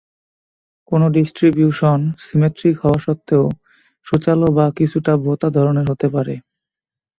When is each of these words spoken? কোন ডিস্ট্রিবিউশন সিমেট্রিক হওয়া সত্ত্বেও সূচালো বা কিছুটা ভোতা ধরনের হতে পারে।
কোন 0.91 1.01
ডিস্ট্রিবিউশন 1.15 1.99
সিমেট্রিক 2.25 2.75
হওয়া 2.83 2.99
সত্ত্বেও 2.99 3.45
সূচালো 4.07 4.47
বা 4.57 4.65
কিছুটা 4.77 5.13
ভোতা 5.23 5.47
ধরনের 5.57 5.85
হতে 5.91 6.07
পারে। 6.15 6.35